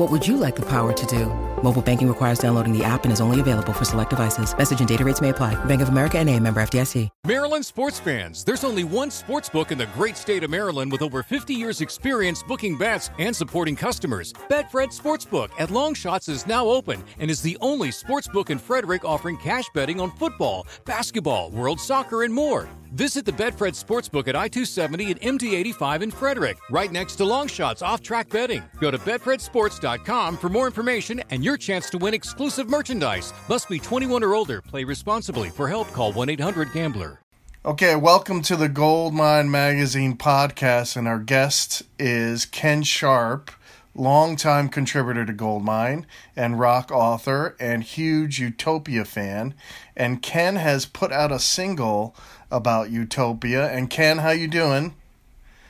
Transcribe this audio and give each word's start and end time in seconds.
What 0.00 0.10
would 0.10 0.26
you 0.26 0.38
like 0.38 0.56
the 0.56 0.62
power 0.62 0.94
to 0.94 1.06
do? 1.06 1.26
Mobile 1.62 1.82
banking 1.82 2.08
requires 2.08 2.38
downloading 2.38 2.72
the 2.72 2.82
app 2.82 3.04
and 3.04 3.12
is 3.12 3.20
only 3.20 3.38
available 3.38 3.74
for 3.74 3.84
select 3.84 4.08
devices. 4.08 4.56
Message 4.56 4.78
and 4.78 4.88
data 4.88 5.04
rates 5.04 5.20
may 5.20 5.28
apply. 5.28 5.62
Bank 5.66 5.82
of 5.82 5.90
America 5.90 6.18
and 6.18 6.30
a 6.30 6.40
member 6.40 6.62
FDIC. 6.62 7.10
Maryland 7.26 7.66
sports 7.66 8.00
fans, 8.00 8.42
there's 8.42 8.64
only 8.64 8.82
one 8.82 9.10
sports 9.10 9.50
book 9.50 9.70
in 9.70 9.76
the 9.76 9.84
great 9.88 10.16
state 10.16 10.42
of 10.42 10.48
Maryland 10.48 10.90
with 10.90 11.02
over 11.02 11.22
50 11.22 11.52
years 11.52 11.82
experience 11.82 12.42
booking 12.42 12.78
bets 12.78 13.10
and 13.18 13.36
supporting 13.36 13.76
customers. 13.76 14.32
Betfred 14.48 14.98
Sportsbook 14.98 15.50
at 15.58 15.68
Longshots 15.68 16.30
is 16.30 16.46
now 16.46 16.66
open 16.66 17.04
and 17.18 17.30
is 17.30 17.42
the 17.42 17.58
only 17.60 17.90
sports 17.90 18.26
book 18.26 18.48
in 18.48 18.58
Frederick 18.58 19.04
offering 19.04 19.36
cash 19.36 19.66
betting 19.74 20.00
on 20.00 20.12
football, 20.12 20.66
basketball, 20.86 21.50
world 21.50 21.78
soccer, 21.78 22.22
and 22.22 22.32
more. 22.32 22.70
Visit 22.92 23.24
the 23.24 23.32
Betfred 23.32 23.80
Sportsbook 23.80 24.26
at 24.26 24.34
I-270 24.34 25.12
and 25.12 25.38
MD-85 25.38 26.02
in 26.02 26.10
Frederick, 26.10 26.58
right 26.70 26.90
next 26.90 27.14
to 27.16 27.22
Longshots 27.22 27.86
off-track 27.86 28.28
betting. 28.30 28.64
Go 28.80 28.90
to 28.90 28.98
betfredsports.com 28.98 30.36
for 30.36 30.48
more 30.48 30.66
information 30.66 31.22
and 31.30 31.44
your 31.44 31.56
chance 31.56 31.88
to 31.90 31.98
win 31.98 32.14
exclusive 32.14 32.68
merchandise. 32.68 33.32
Must 33.48 33.68
be 33.68 33.78
21 33.78 34.24
or 34.24 34.34
older. 34.34 34.60
Play 34.60 34.82
responsibly. 34.82 35.50
For 35.50 35.68
help, 35.68 35.92
call 35.92 36.12
1-800-GAMBLER. 36.14 37.20
Okay, 37.64 37.94
welcome 37.94 38.42
to 38.42 38.56
the 38.56 38.68
Goldmine 38.68 39.52
Magazine 39.52 40.16
podcast, 40.16 40.96
and 40.96 41.06
our 41.06 41.20
guest 41.20 41.84
is 41.96 42.44
Ken 42.44 42.82
Sharp, 42.82 43.52
longtime 43.94 44.68
contributor 44.68 45.24
to 45.26 45.32
Goldmine 45.32 46.06
and 46.34 46.58
rock 46.58 46.90
author 46.90 47.56
and 47.60 47.84
huge 47.84 48.40
Utopia 48.40 49.04
fan. 49.04 49.54
And 49.96 50.22
Ken 50.22 50.56
has 50.56 50.86
put 50.86 51.12
out 51.12 51.30
a 51.30 51.38
single 51.38 52.16
about 52.50 52.90
Utopia. 52.90 53.68
And 53.70 53.88
Ken, 53.88 54.18
how 54.18 54.30
you 54.30 54.48
doing? 54.48 54.94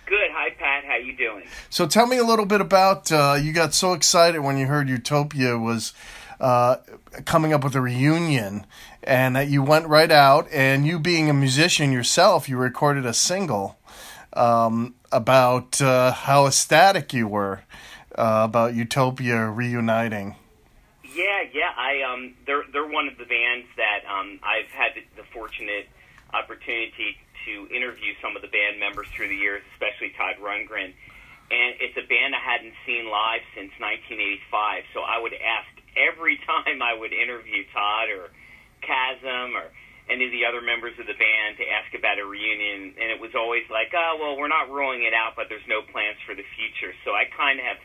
Good. 0.06 0.30
Hi, 0.32 0.50
Pat. 0.50 0.84
How 0.84 0.96
you 0.96 1.16
doing? 1.16 1.44
So 1.68 1.86
tell 1.86 2.06
me 2.06 2.16
a 2.16 2.24
little 2.24 2.46
bit 2.46 2.60
about. 2.60 3.12
Uh, 3.12 3.38
you 3.40 3.52
got 3.52 3.74
so 3.74 3.92
excited 3.92 4.40
when 4.40 4.58
you 4.58 4.66
heard 4.66 4.88
Utopia 4.88 5.56
was 5.56 5.92
uh, 6.40 6.76
coming 7.26 7.52
up 7.52 7.62
with 7.62 7.76
a 7.76 7.80
reunion, 7.80 8.66
and 9.04 9.36
that 9.36 9.48
you 9.48 9.62
went 9.62 9.86
right 9.86 10.10
out. 10.10 10.48
And 10.50 10.84
you 10.84 10.98
being 10.98 11.30
a 11.30 11.34
musician 11.34 11.92
yourself, 11.92 12.48
you 12.48 12.56
recorded 12.56 13.06
a 13.06 13.14
single 13.14 13.78
um, 14.32 14.94
about 15.12 15.80
uh, 15.80 16.12
how 16.12 16.46
ecstatic 16.46 17.12
you 17.12 17.28
were 17.28 17.62
uh, 18.16 18.42
about 18.44 18.74
Utopia 18.74 19.48
reuniting. 19.48 20.34
Yeah, 21.14 21.42
yeah. 21.52 21.70
I 21.76 22.02
um, 22.02 22.34
they're 22.46 22.64
they're 22.72 22.86
one 22.86 23.08
of 23.08 23.16
the 23.16 23.26
bands 23.26 23.66
that 23.76 24.00
um, 24.10 24.40
I've 24.42 24.70
had 24.70 24.92
the, 24.94 25.22
the 25.22 25.28
fortunate 25.32 25.88
opportunity 26.32 27.16
to 27.46 27.66
interview 27.72 28.12
some 28.20 28.36
of 28.36 28.42
the 28.42 28.52
band 28.52 28.78
members 28.78 29.08
through 29.14 29.28
the 29.28 29.36
years, 29.38 29.62
especially 29.74 30.12
Todd 30.16 30.36
Rundgren. 30.40 30.92
And 31.50 31.70
it's 31.82 31.98
a 31.98 32.06
band 32.06 32.34
I 32.34 32.42
hadn't 32.42 32.74
seen 32.86 33.10
live 33.10 33.42
since 33.58 33.74
1985. 33.82 34.86
So 34.94 35.02
I 35.02 35.18
would 35.18 35.34
ask 35.34 35.70
every 35.98 36.38
time 36.48 36.82
I 36.82 36.94
would 36.94 37.12
interview 37.12 37.66
Todd 37.74 38.08
or 38.12 38.30
Kasim 38.86 39.56
or 39.58 39.74
any 40.10 40.26
of 40.26 40.32
the 40.34 40.46
other 40.46 40.60
members 40.62 40.94
of 40.98 41.06
the 41.06 41.14
band 41.14 41.58
to 41.58 41.64
ask 41.66 41.94
about 41.94 42.18
a 42.18 42.26
reunion. 42.26 42.94
And 42.98 43.08
it 43.10 43.18
was 43.18 43.34
always 43.34 43.66
like, 43.70 43.94
oh, 43.94 44.18
well, 44.18 44.34
we're 44.38 44.50
not 44.50 44.70
ruling 44.70 45.02
it 45.02 45.14
out, 45.14 45.34
but 45.34 45.46
there's 45.50 45.66
no 45.66 45.82
plans 45.82 46.18
for 46.26 46.34
the 46.34 46.46
future. 46.58 46.94
So 47.06 47.14
I 47.14 47.30
kind 47.30 47.58
of 47.58 47.66
have, 47.66 47.82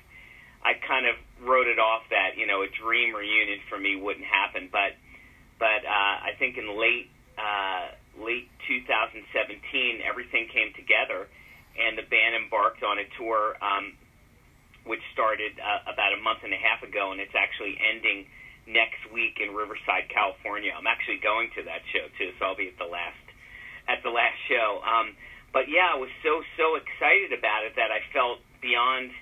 I 0.62 0.74
kind 0.82 1.06
of 1.06 1.16
wrote 1.42 1.70
it 1.70 1.78
off 1.78 2.06
that, 2.10 2.38
you 2.38 2.46
know, 2.46 2.62
a 2.66 2.70
dream 2.70 3.14
reunion 3.14 3.62
for 3.70 3.78
me 3.78 3.96
wouldn't 3.98 4.26
happen. 4.26 4.70
But, 4.74 4.98
but 5.58 5.86
uh, 5.86 6.16
I 6.26 6.34
think 6.38 6.58
in 6.58 6.70
late, 6.78 7.14
uh, 7.38 7.94
late 8.20 8.48
2017, 8.68 10.02
everything 10.04 10.48
came 10.52 10.72
together, 10.74 11.28
and 11.76 11.98
the 11.98 12.08
band 12.08 12.36
embarked 12.36 12.84
on 12.84 13.00
a 13.00 13.08
tour, 13.20 13.56
um, 13.60 13.94
which 14.86 15.02
started 15.12 15.58
uh, 15.60 15.92
about 15.92 16.14
a 16.16 16.20
month 16.22 16.44
and 16.44 16.54
a 16.54 16.62
half 16.62 16.84
ago, 16.84 17.12
and 17.12 17.20
it's 17.20 17.36
actually 17.36 17.76
ending 17.82 18.26
next 18.66 19.02
week 19.14 19.38
in 19.42 19.54
Riverside, 19.54 20.10
California. 20.10 20.74
I'm 20.74 20.88
actually 20.88 21.22
going 21.22 21.50
to 21.58 21.64
that 21.70 21.86
show 21.94 22.08
too, 22.18 22.34
so 22.38 22.46
I'll 22.46 22.58
be 22.58 22.70
at 22.70 22.78
the 22.78 22.90
last 22.90 23.20
at 23.88 24.02
the 24.02 24.10
last 24.10 24.38
show. 24.50 24.82
Um, 24.82 25.14
but 25.54 25.70
yeah, 25.70 25.94
I 25.94 25.98
was 25.98 26.10
so 26.26 26.42
so 26.58 26.76
excited 26.76 27.34
about 27.38 27.66
it 27.66 27.78
that 27.78 27.94
I 27.94 28.02
felt 28.14 28.42
beyond 28.62 29.14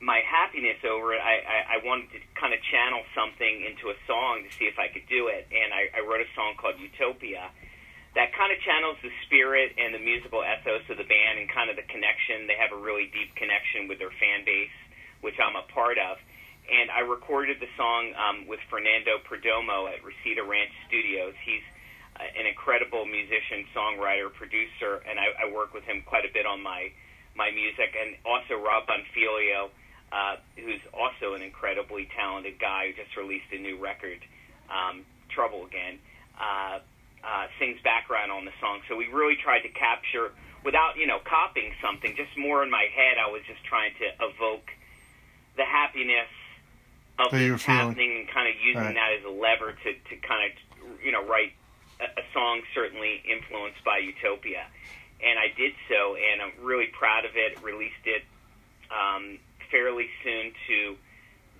my 0.00 0.22
happiness 0.22 0.78
over 0.86 1.14
it. 1.14 1.22
I, 1.22 1.42
I, 1.42 1.58
I 1.74 1.76
wanted 1.82 2.10
to 2.14 2.18
kind 2.38 2.54
of 2.54 2.62
channel 2.70 3.02
something 3.18 3.66
into 3.66 3.90
a 3.90 3.98
song 4.06 4.46
to 4.46 4.50
see 4.54 4.70
if 4.70 4.78
I 4.78 4.86
could 4.86 5.06
do 5.10 5.26
it, 5.26 5.50
and 5.50 5.74
I, 5.74 5.90
I 5.98 6.06
wrote 6.06 6.22
a 6.22 6.30
song 6.38 6.54
called 6.54 6.78
Utopia 6.78 7.50
that 8.14 8.32
kind 8.32 8.52
of 8.52 8.58
channels 8.64 8.96
the 9.02 9.12
spirit 9.26 9.76
and 9.76 9.92
the 9.92 10.00
musical 10.00 10.40
ethos 10.40 10.84
of 10.88 10.96
the 10.96 11.04
band 11.04 11.38
and 11.38 11.48
kind 11.50 11.68
of 11.68 11.76
the 11.76 11.84
connection. 11.86 12.48
They 12.48 12.56
have 12.56 12.72
a 12.72 12.80
really 12.80 13.12
deep 13.12 13.34
connection 13.36 13.88
with 13.88 13.98
their 13.98 14.12
fan 14.16 14.44
base, 14.48 14.72
which 15.20 15.36
I'm 15.36 15.56
a 15.56 15.66
part 15.68 15.98
of. 16.00 16.16
And 16.68 16.90
I 16.92 17.00
recorded 17.00 17.60
the 17.60 17.68
song 17.76 18.12
um, 18.16 18.46
with 18.46 18.60
Fernando 18.68 19.20
Perdomo 19.24 19.88
at 19.88 20.04
Reseda 20.04 20.44
Ranch 20.44 20.72
Studios. 20.88 21.32
He's 21.44 21.64
uh, 22.16 22.28
an 22.36 22.44
incredible 22.44 23.04
musician, 23.08 23.64
songwriter, 23.72 24.32
producer, 24.32 25.00
and 25.08 25.16
I, 25.16 25.48
I 25.48 25.52
work 25.52 25.72
with 25.72 25.84
him 25.84 26.02
quite 26.04 26.24
a 26.24 26.32
bit 26.32 26.44
on 26.44 26.62
my 26.62 26.92
my 27.36 27.52
music. 27.52 27.94
And 27.94 28.16
also 28.26 28.58
Rob 28.58 28.84
Bonfiglio, 28.90 29.70
uh, 30.12 30.36
who's 30.56 30.82
also 30.92 31.34
an 31.34 31.42
incredibly 31.42 32.08
talented 32.16 32.58
guy 32.58 32.90
who 32.90 33.00
just 33.00 33.16
released 33.16 33.48
a 33.52 33.58
new 33.58 33.78
record, 33.78 34.18
um, 34.68 35.06
Trouble 35.30 35.64
Again. 35.64 36.00
Uh, 36.34 36.80
uh, 37.24 37.46
sings 37.58 37.80
background 37.82 38.30
on 38.30 38.44
the 38.44 38.52
song. 38.60 38.80
So 38.88 38.96
we 38.96 39.06
really 39.08 39.36
tried 39.36 39.60
to 39.60 39.68
capture, 39.68 40.32
without 40.64 40.96
you 40.96 41.06
know 41.06 41.18
copying 41.24 41.72
something, 41.82 42.14
just 42.16 42.36
more 42.36 42.62
in 42.62 42.70
my 42.70 42.86
head. 42.94 43.18
I 43.18 43.30
was 43.30 43.42
just 43.46 43.62
trying 43.64 43.92
to 43.98 44.06
evoke 44.24 44.70
the 45.56 45.64
happiness 45.64 46.30
of 47.18 47.32
what's 47.32 47.64
happening 47.64 48.22
and 48.22 48.28
kind 48.28 48.48
of 48.48 48.54
using 48.62 48.82
right. 48.82 48.94
that 48.94 49.10
as 49.18 49.24
a 49.24 49.30
lever 49.30 49.72
to 49.72 49.90
to 49.92 50.14
kind 50.22 50.50
of 50.50 51.02
you 51.02 51.12
know 51.12 51.24
write 51.26 51.52
a, 52.00 52.04
a 52.04 52.24
song 52.32 52.62
certainly 52.74 53.22
influenced 53.28 53.82
by 53.84 53.98
Utopia. 53.98 54.66
And 55.18 55.36
I 55.36 55.50
did 55.56 55.74
so, 55.88 56.14
and 56.14 56.40
I'm 56.40 56.64
really 56.64 56.86
proud 56.86 57.24
of 57.24 57.32
it. 57.34 57.60
Released 57.60 58.06
it 58.06 58.22
um, 58.86 59.38
fairly 59.70 60.08
soon 60.22 60.52
to 60.68 60.96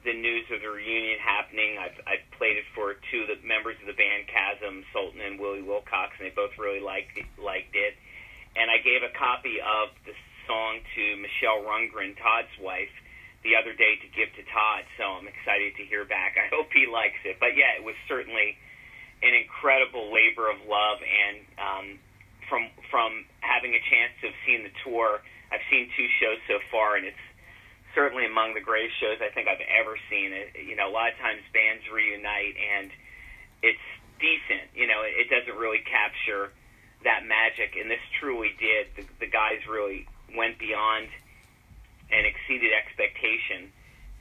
the 0.09 0.17
news 0.17 0.49
of 0.49 0.65
the 0.65 0.73
reunion 0.73 1.21
happening. 1.21 1.77
I've, 1.77 1.93
I've 2.09 2.25
played 2.41 2.57
it 2.57 2.65
for 2.73 2.97
two 3.13 3.29
of 3.29 3.29
the 3.29 3.37
members 3.45 3.77
of 3.85 3.93
the 3.93 3.93
band, 3.93 4.25
Kasim, 4.25 4.81
Sulton, 4.89 5.21
and 5.21 5.37
Willie 5.37 5.61
Wilcox, 5.61 6.17
and 6.17 6.25
they 6.25 6.33
both 6.33 6.57
really 6.57 6.81
liked 6.81 7.21
it, 7.21 7.29
liked 7.37 7.77
it. 7.77 7.93
And 8.57 8.73
I 8.73 8.81
gave 8.81 9.05
a 9.05 9.13
copy 9.13 9.61
of 9.61 9.93
the 10.09 10.17
song 10.49 10.81
to 10.97 11.05
Michele 11.21 11.61
Rundgren, 11.61 12.17
Todd's 12.17 12.57
wife, 12.57 12.91
the 13.45 13.53
other 13.53 13.77
day 13.77 14.01
to 14.01 14.09
give 14.17 14.33
to 14.41 14.43
Todd. 14.49 14.89
So 14.97 15.05
I'm 15.21 15.29
excited 15.29 15.77
to 15.77 15.85
hear 15.85 16.09
back. 16.09 16.41
I 16.41 16.49
hope 16.49 16.73
he 16.73 16.89
likes 16.89 17.21
it. 17.29 17.37
But 17.37 17.53
yeah, 17.53 17.77
it 17.77 17.85
was 17.85 17.95
certainly 18.09 18.57
an 19.21 19.37
incredible 19.37 20.09
labor 20.09 20.49
of 20.49 20.57
love, 20.65 21.05
and 21.05 21.37
um, 21.61 21.87
from 22.49 22.73
from 22.89 23.29
having 23.45 23.77
a 23.77 23.83
chance 23.93 24.17
to 24.25 24.33
have 24.33 24.39
seen 24.49 24.65
the 24.65 24.73
tour, 24.87 25.21
I've 25.53 25.65
seen 25.69 25.93
two 25.93 26.09
shows 26.17 26.41
so 26.49 26.65
far, 26.73 26.97
and 26.97 27.05
it's 27.05 27.28
certainly 27.99 28.27
among 28.31 28.55
the 28.55 28.63
greatest 28.63 28.95
shows 29.03 29.19
I 29.19 29.35
think 29.35 29.49
I've 29.51 29.65
ever 29.67 29.99
seen. 30.07 30.31
It, 30.31 30.55
you 30.63 30.77
know, 30.79 30.87
a 30.87 30.95
lot 30.95 31.11
of 31.11 31.19
times 31.19 31.43
bands 31.51 31.83
reunite 31.91 32.55
and 32.55 32.95
it's 33.67 33.83
decent. 34.23 34.71
You 34.79 34.87
know, 34.87 35.03
it, 35.03 35.27
it 35.27 35.29
doesn't 35.35 35.59
really 35.59 35.83
capture 35.83 36.55
that 37.03 37.27
magic, 37.27 37.75
and 37.75 37.91
this 37.91 38.03
truly 38.23 38.55
did. 38.59 38.87
The, 38.95 39.27
the 39.27 39.31
guys 39.31 39.67
really 39.69 40.07
went 40.37 40.59
beyond 40.63 41.09
and 42.15 42.23
exceeded 42.23 42.71
expectation 42.71 43.75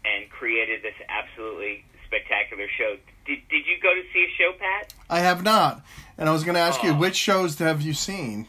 and 0.06 0.30
created 0.30 0.82
this 0.82 0.98
absolutely 1.10 1.86
spectacular 2.10 2.66
show. 2.78 2.98
Did 3.30 3.46
Did 3.50 3.70
you 3.70 3.78
go 3.82 3.94
to 3.94 4.02
see 4.14 4.26
a 4.26 4.32
show, 4.42 4.58
Pat? 4.58 4.94
I 5.10 5.20
have 5.20 5.44
not, 5.44 5.86
and 6.18 6.28
I 6.28 6.32
was 6.34 6.44
going 6.44 6.56
to 6.56 6.62
ask 6.66 6.82
you 6.82 6.92
Oh. 6.94 6.98
which 6.98 7.16
shows 7.16 7.60
have 7.60 7.82
you 7.82 7.94
seen? 7.94 8.48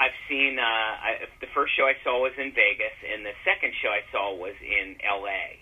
I've 0.00 0.16
seen. 0.28 0.58
Uh, 0.58 0.62
I, 0.62 1.28
the 1.40 1.46
first 1.54 1.76
show 1.76 1.84
I 1.84 1.94
saw 2.02 2.22
was 2.22 2.32
in 2.38 2.52
Vegas, 2.52 2.96
and 3.12 3.24
the 3.24 3.32
second 3.44 3.74
show 3.82 3.88
I 3.88 4.00
saw 4.10 4.34
was 4.34 4.54
in 4.64 4.96
L.A. 5.06 5.60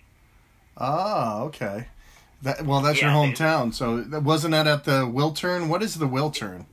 Ah, 0.79 1.43
okay. 1.43 1.87
That 2.43 2.63
well, 2.65 2.81
that's 2.81 3.03
Yeah, 3.03 3.13
your 3.13 3.35
hometown. 3.35 3.75
So 3.75 4.05
wasn't 4.21 4.53
that 4.53 4.69
at 4.69 4.85
the 4.85 5.03
Wiltern? 5.07 5.69
What 5.69 5.83
is 5.83 5.99
the 5.99 6.07
Wiltern? 6.07 6.67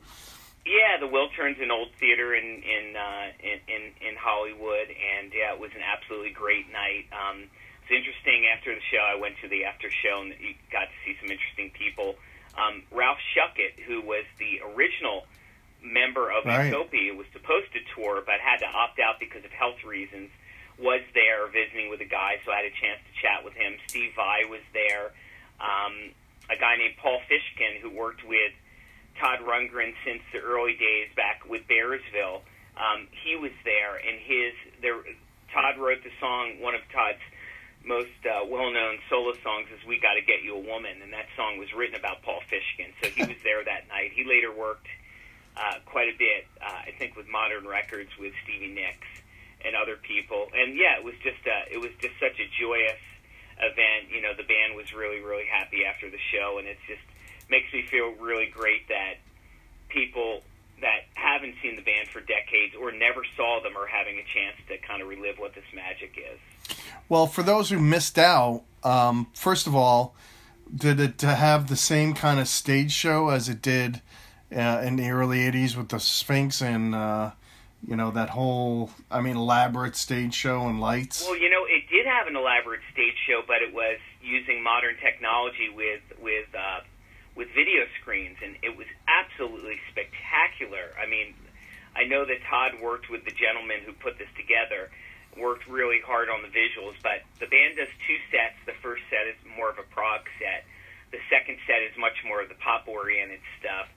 Yeah, 0.63 0.97
the 0.99 1.07
Wiltern's 1.07 1.57
an 1.59 1.71
old 1.71 1.89
theater 1.99 2.35
in 2.35 2.45
in 2.61 2.95
uh, 2.95 3.33
in, 3.39 3.59
in 3.67 3.81
in 4.09 4.15
Hollywood, 4.15 4.89
and 4.89 5.33
yeah, 5.33 5.53
it 5.53 5.59
was 5.59 5.71
an 5.73 5.81
absolutely 5.81 6.31
great 6.31 6.71
night. 6.71 7.09
Um, 7.09 7.49
it's 7.81 7.91
interesting. 7.91 8.45
After 8.45 8.75
the 8.75 8.81
show, 8.91 9.01
I 9.01 9.19
went 9.19 9.35
to 9.41 9.47
the 9.47 9.65
after 9.65 9.89
show 9.89 10.21
and 10.21 10.33
you 10.39 10.53
got 10.71 10.85
to 10.85 10.97
see 11.03 11.17
some 11.19 11.31
interesting 11.31 11.71
people. 11.71 12.15
Um, 12.57 12.83
Ralph 12.91 13.17
Schuckett, 13.33 13.81
who 13.85 14.01
was 14.01 14.25
the 14.37 14.61
original 14.73 15.25
member 15.85 16.31
of 16.31 16.45
Right. 16.45 16.65
Utopia, 16.65 17.13
was 17.13 17.27
supposed 17.31 17.71
to 17.73 17.79
tour 17.93 18.21
but 18.25 18.41
had 18.41 18.57
to 18.59 18.67
opt 18.67 18.99
out 18.99 19.19
because 19.19 19.45
of 19.45 19.51
health 19.51 19.83
reasons. 19.85 20.31
Was 20.77 21.01
there 21.13 21.47
visiting 21.47 21.89
with 21.89 21.99
the 21.99 22.09
guys, 22.09 22.39
so 22.43 22.51
I 22.51 22.57
had 22.57 22.65
a 22.65 22.75
chance 22.81 22.99
to 23.05 23.21
chat 23.21 23.45
with 23.45 23.53
him. 23.53 23.77
Steve 23.87 24.11
Vai 24.15 24.43
was 24.49 24.59
there. 24.73 25.13
Um, 25.61 26.11
a 26.49 26.57
guy 26.57 26.75
named 26.75 26.97
Paul 26.97 27.21
Fishkin, 27.31 27.79
who 27.79 27.89
worked 27.89 28.25
with 28.27 28.51
Todd 29.19 29.39
Rundgren 29.39 29.93
since 30.03 30.21
the 30.33 30.39
early 30.39 30.73
days 30.75 31.07
back 31.15 31.47
with 31.47 31.63
Bearsville. 31.67 32.41
Um, 32.75 33.07
he 33.23 33.37
was 33.37 33.53
there, 33.63 33.95
and 33.95 34.19
his 34.19 34.53
there. 34.81 34.99
Todd 35.53 35.77
wrote 35.79 36.03
the 36.03 36.11
song. 36.19 36.59
One 36.59 36.75
of 36.75 36.81
Todd's 36.91 37.23
most 37.85 38.19
uh, 38.25 38.43
well-known 38.45 38.99
solo 39.09 39.31
songs 39.43 39.67
is 39.71 39.79
"We 39.87 39.97
Got 39.99 40.15
to 40.15 40.21
Get 40.21 40.43
You 40.43 40.55
a 40.55 40.59
Woman," 40.59 40.99
and 41.01 41.13
that 41.13 41.27
song 41.37 41.57
was 41.57 41.71
written 41.71 41.95
about 41.95 42.21
Paul 42.23 42.41
Fishkin. 42.51 42.91
So 43.01 43.09
he 43.09 43.23
was 43.23 43.37
there 43.43 43.63
that 43.63 43.87
night. 43.87 44.11
He 44.13 44.25
later 44.25 44.51
worked 44.51 44.87
uh, 45.57 45.79
quite 45.85 46.09
a 46.13 46.17
bit, 46.17 46.47
uh, 46.61 46.87
I 46.87 46.91
think, 46.97 47.15
with 47.15 47.27
Modern 47.27 47.67
Records 47.67 48.09
with 48.19 48.33
Stevie 48.43 48.73
Nicks 48.73 49.07
and 49.63 49.75
other 49.75 49.97
people. 49.97 50.47
And 50.53 50.77
yeah, 50.77 50.97
it 50.97 51.03
was 51.03 51.15
just 51.23 51.41
uh, 51.47 51.71
it 51.71 51.79
was 51.79 51.91
just 51.99 52.13
such 52.19 52.39
a 52.39 52.47
joyous 52.59 53.01
event. 53.59 54.11
You 54.13 54.21
know, 54.21 54.33
the 54.35 54.43
band 54.43 54.75
was 54.75 54.93
really 54.93 55.21
really 55.21 55.45
happy 55.45 55.85
after 55.85 56.09
the 56.09 56.21
show, 56.31 56.57
and 56.59 56.67
it 56.67 56.77
just 56.87 57.03
makes 57.49 57.71
me 57.73 57.85
feel 57.89 58.11
really 58.19 58.47
great 58.47 58.87
that 58.89 59.15
people 59.89 60.41
that 60.81 61.05
haven't 61.13 61.55
seen 61.61 61.75
the 61.75 61.81
band 61.81 62.07
for 62.09 62.19
decades 62.19 62.75
or 62.79 62.91
never 62.91 63.23
saw 63.37 63.61
them 63.63 63.77
are 63.77 63.87
having 63.87 64.17
a 64.17 64.25
chance 64.33 64.57
to 64.67 64.77
kind 64.85 65.01
of 65.01 65.07
relive 65.07 65.39
what 65.39 65.55
this 65.55 65.63
magic 65.73 66.17
is. 66.17 66.75
Well, 67.07 67.27
for 67.27 67.43
those 67.43 67.69
who 67.69 67.79
missed 67.79 68.17
out, 68.17 68.63
um, 68.83 69.27
first 69.33 69.67
of 69.67 69.75
all, 69.75 70.15
did 70.73 70.99
it 70.99 71.17
to 71.19 71.27
have 71.27 71.67
the 71.67 71.75
same 71.75 72.13
kind 72.13 72.39
of 72.39 72.47
stage 72.47 72.91
show 72.91 73.29
as 73.29 73.47
it 73.47 73.61
did 73.61 74.01
uh, 74.51 74.81
in 74.83 74.95
the 74.95 75.09
early 75.09 75.39
'80s 75.39 75.75
with 75.75 75.89
the 75.89 75.99
Sphinx 75.99 76.61
and 76.61 76.93
uh, 76.95 77.31
you 77.87 77.95
know 77.95 78.11
that 78.11 78.29
whole, 78.29 78.89
I 79.11 79.21
mean, 79.21 79.37
elaborate 79.37 79.95
stage 79.95 80.33
show 80.33 80.67
and 80.67 80.79
lights? 80.81 81.23
Well, 81.25 81.37
you 81.37 81.49
know, 81.49 81.65
it 81.65 81.89
did 81.89 82.05
have 82.05 82.27
an 82.27 82.35
elaborate 82.35 82.81
stage 82.91 83.15
show, 83.27 83.41
but 83.45 83.61
it 83.61 83.73
was 83.73 83.97
using 84.21 84.63
modern 84.63 84.95
technology 84.97 85.69
with 85.69 86.01
with 86.21 86.47
uh, 86.57 86.81
with 87.35 87.49
video 87.53 87.85
screens, 88.01 88.37
and 88.43 88.55
it 88.63 88.75
was 88.75 88.87
absolutely 89.07 89.77
spectacular. 89.91 90.95
I 91.01 91.05
mean, 91.05 91.35
I 91.95 92.05
know 92.05 92.25
that 92.25 92.41
Todd 92.49 92.79
worked 92.81 93.09
with 93.09 93.25
the 93.25 93.31
gentleman 93.31 93.81
who 93.85 93.93
put 93.93 94.17
this 94.17 94.31
together, 94.35 94.89
worked 95.37 95.67
really 95.67 95.99
hard 95.99 96.29
on 96.29 96.41
the 96.41 96.49
visuals. 96.49 96.95
But 97.03 97.23
the 97.39 97.47
band 97.47 97.77
does 97.77 97.91
two 98.07 98.17
sets. 98.31 98.55
The 98.65 98.75
first 98.81 99.03
set 99.09 99.27
is 99.27 99.35
more 99.55 99.69
of 99.69 99.77
a 99.77 99.87
prog 99.93 100.21
set. 100.39 100.65
The 101.11 101.19
second 101.29 101.57
set 101.67 101.83
is 101.83 101.95
much 101.97 102.17
more 102.25 102.41
of 102.41 102.49
the 102.49 102.55
pop-oriented 102.55 103.39
stuff. 103.59 103.87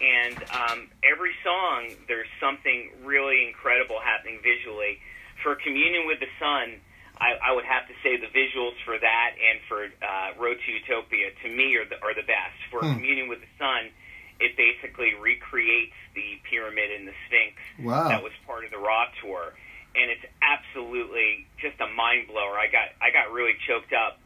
And 0.00 0.36
um, 0.50 0.88
every 1.04 1.32
song, 1.44 1.92
there's 2.08 2.28
something 2.40 2.90
really 3.04 3.46
incredible 3.46 4.00
happening 4.00 4.40
visually. 4.42 4.98
For 5.42 5.54
Communion 5.56 6.06
with 6.06 6.20
the 6.20 6.28
Sun, 6.40 6.80
I, 7.20 7.36
I 7.36 7.52
would 7.52 7.68
have 7.68 7.84
to 7.88 7.94
say 8.02 8.16
the 8.16 8.32
visuals 8.32 8.72
for 8.84 8.96
that 8.96 9.30
and 9.36 9.60
for 9.68 9.84
uh, 10.00 10.40
Road 10.40 10.56
to 10.64 10.68
Utopia 10.72 11.30
to 11.44 11.48
me 11.52 11.76
are 11.76 11.84
the, 11.84 12.00
are 12.00 12.14
the 12.16 12.24
best. 12.24 12.56
For 12.72 12.80
Communion 12.80 13.28
with 13.28 13.40
the 13.44 13.52
Sun, 13.60 13.92
it 14.40 14.56
basically 14.56 15.12
recreates 15.20 15.92
the 16.14 16.40
pyramid 16.48 16.90
and 16.96 17.04
the 17.06 17.12
Sphinx 17.28 17.60
Wow. 17.84 18.08
that 18.08 18.22
was 18.24 18.32
part 18.46 18.64
of 18.64 18.70
the 18.72 18.78
Ra 18.80 19.04
tour, 19.20 19.52
and 19.94 20.08
it's 20.10 20.24
absolutely 20.40 21.44
just 21.60 21.76
a 21.80 21.88
mind 21.92 22.28
blower. 22.28 22.56
I 22.56 22.72
got 22.72 22.88
I 23.04 23.12
got 23.12 23.32
really 23.36 23.52
choked 23.68 23.92
up 23.92 24.16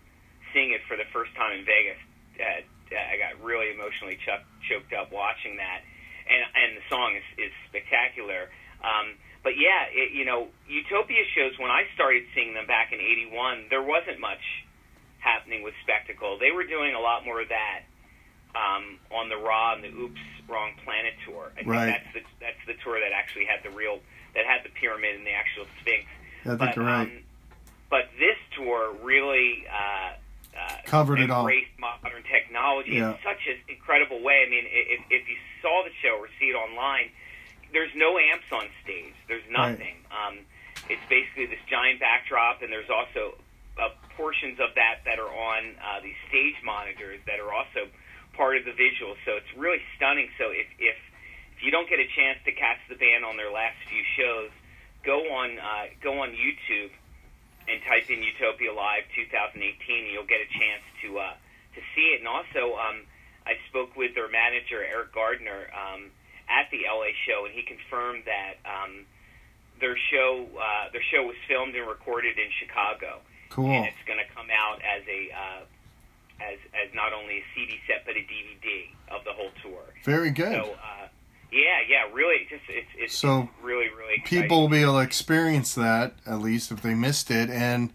seeing 0.55 0.71
it 0.71 0.82
for 0.87 0.97
the 0.97 1.03
first 1.12 1.35
time 1.35 1.59
in 1.59 1.65
Vegas. 1.67 1.99
Uh, 2.38 2.62
I 2.96 3.19
got 3.19 3.43
really 3.43 3.70
emotionally 3.70 4.19
chuck, 4.25 4.43
choked 4.69 4.93
up 4.93 5.12
watching 5.12 5.56
that, 5.56 5.82
and 6.31 6.43
and 6.55 6.76
the 6.76 6.85
song 6.88 7.17
is 7.17 7.26
is 7.38 7.52
spectacular. 7.69 8.50
Um, 8.82 9.17
but 9.43 9.58
yeah, 9.58 9.91
it, 9.93 10.12
you 10.12 10.25
know, 10.25 10.49
Utopia 10.69 11.25
shows 11.35 11.58
when 11.58 11.70
I 11.70 11.85
started 11.94 12.25
seeing 12.35 12.55
them 12.55 12.67
back 12.67 12.93
in 12.93 13.00
'81, 13.00 13.67
there 13.70 13.82
wasn't 13.82 14.20
much 14.20 14.43
happening 15.19 15.62
with 15.62 15.75
spectacle. 15.82 16.38
They 16.38 16.50
were 16.50 16.64
doing 16.64 16.94
a 16.94 17.00
lot 17.00 17.25
more 17.25 17.41
of 17.41 17.49
that 17.49 17.88
um, 18.55 18.99
on 19.11 19.29
the 19.29 19.37
Ra 19.37 19.75
and 19.75 19.85
the 19.85 19.88
Oops 19.88 20.20
Wrong 20.49 20.73
Planet 20.85 21.14
tour. 21.25 21.50
I 21.56 21.64
think 21.64 21.69
Right. 21.69 21.87
that's 21.87 22.12
the 22.12 22.23
that's 22.40 22.62
the 22.67 22.75
tour 22.85 23.00
that 23.00 23.12
actually 23.12 23.47
had 23.47 23.62
the 23.62 23.70
real 23.70 24.00
that 24.35 24.44
had 24.47 24.64
the 24.64 24.70
pyramid 24.70 25.17
and 25.17 25.26
the 25.26 25.32
actual 25.32 25.67
Sphinx. 25.81 26.06
I 26.44 26.49
think 26.49 26.58
but, 26.58 26.76
you're 26.76 26.85
right. 26.85 27.08
Um, 27.08 27.23
but 27.90 28.11
this 28.19 28.37
tour 28.56 28.93
really 29.02 29.67
uh, 29.69 30.12
uh, 30.56 30.76
Covered 30.85 31.20
it 31.20 31.31
all. 31.31 31.49
Technology 32.64 32.96
Yeah. 32.96 33.12
in 33.12 33.19
such 33.22 33.46
an 33.46 33.58
incredible 33.69 34.20
way. 34.22 34.44
I 34.46 34.50
mean, 34.50 34.64
if, 34.66 35.00
if 35.11 35.28
you 35.28 35.37
saw 35.62 35.82
the 35.84 35.93
show 36.02 36.16
or 36.16 36.28
see 36.40 36.50
it 36.50 36.56
online, 36.56 37.11
there's 37.72 37.93
no 37.94 38.19
amps 38.19 38.46
on 38.52 38.69
stage. 38.82 39.14
There's 39.28 39.44
nothing. 39.50 39.96
Um, 40.11 40.38
it's 40.88 41.02
basically 41.08 41.46
this 41.46 41.61
giant 41.69 42.00
backdrop, 42.00 42.62
and 42.62 42.72
there's 42.72 42.90
also 42.90 43.37
uh, 43.78 43.88
portions 44.16 44.61
of 44.61 44.75
that 44.76 45.02
that 45.05 45.19
are 45.19 45.28
on 45.32 45.75
uh, 45.82 46.00
these 46.00 46.16
stage 46.28 46.55
monitors 46.64 47.20
that 47.26 47.40
are 47.40 47.52
also 47.52 47.88
part 48.37 48.56
of 48.56 48.64
the 48.64 48.72
visual. 48.72 49.16
So 49.25 49.37
it's 49.37 49.52
really 49.56 49.81
stunning. 49.96 50.28
So 50.38 50.50
if 50.50 50.66
if 50.78 50.96
if 51.56 51.62
you 51.62 51.70
don't 51.70 51.88
get 51.88 51.99
a 52.00 52.06
chance 52.14 52.38
to 52.44 52.52
catch 52.52 52.78
the 52.88 52.96
band 52.96 53.25
on 53.25 53.37
their 53.37 53.50
last 53.50 53.76
few 53.88 54.02
shows, 54.16 54.50
go 55.05 55.19
on 55.34 55.58
uh, 55.58 55.87
go 56.02 56.20
on 56.22 56.31
YouTube 56.31 56.90
and 57.66 57.81
type 57.88 58.11
in 58.11 58.22
Utopia 58.22 58.72
Live 58.72 59.05
2018, 59.16 59.56
and 60.05 60.12
you'll 60.12 60.28
get 60.28 60.43
a 60.44 60.50
chance 60.52 60.84
to 61.02 61.19
uh, 61.19 61.32
to 61.75 61.81
see 61.94 62.15
it. 62.15 62.21
And 62.21 62.29
also, 62.29 62.76
um, 62.79 63.03
I 63.47 63.55
spoke 63.69 63.97
with 63.97 64.15
their 64.15 64.29
manager 64.29 64.82
Eric 64.82 65.12
Gardner 65.12 65.69
um, 65.75 66.11
at 66.49 66.71
the 66.71 66.82
LA 66.88 67.12
show, 67.26 67.44
and 67.44 67.55
he 67.55 67.62
confirmed 67.62 68.25
that 68.26 68.55
um, 68.65 69.05
their 69.81 69.97
show 70.11 70.47
uh, 70.59 70.90
their 70.93 71.02
show 71.11 71.23
was 71.26 71.37
filmed 71.49 71.75
and 71.75 71.87
recorded 71.87 72.38
in 72.38 72.49
Chicago, 72.61 73.21
Cool. 73.50 73.71
and 73.71 73.87
it's 73.87 74.04
going 74.07 74.19
to 74.19 74.35
come 74.35 74.47
out 74.50 74.81
as 74.83 75.02
a 75.09 75.31
uh, 75.35 75.62
as 76.40 76.59
as 76.75 76.95
not 76.95 77.12
only 77.12 77.38
a 77.38 77.45
CD 77.54 77.78
set 77.87 78.04
but 78.07 78.14
a 78.16 78.21
DVD 78.21 78.88
of 79.11 79.25
the 79.25 79.33
whole 79.33 79.50
tour. 79.62 79.83
Very 80.04 80.31
good. 80.31 80.52
So, 80.52 80.73
uh, 80.73 81.09
yeah, 81.52 81.81
yeah, 81.88 82.12
really, 82.12 82.47
just 82.49 82.64
it's 82.69 82.88
it's 82.97 83.14
So, 83.14 83.49
really 83.62 83.88
really 83.90 84.14
exciting. 84.19 84.43
People 84.43 84.61
will 84.62 84.69
be 84.69 84.83
able 84.83 84.95
to 84.95 84.99
experience 85.04 85.75
that 85.75 86.14
at 86.26 86.40
least 86.40 86.73
if 86.73 86.83
they 86.83 86.95
missed 86.95 87.31
it, 87.31 87.50
and 87.50 87.93